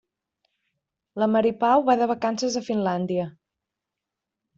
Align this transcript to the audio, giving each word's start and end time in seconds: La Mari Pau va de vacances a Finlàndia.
La 1.23 1.27
Mari 1.33 1.51
Pau 1.63 1.83
va 1.89 1.95
de 1.99 2.07
vacances 2.13 2.57
a 2.61 2.65
Finlàndia. 2.71 3.27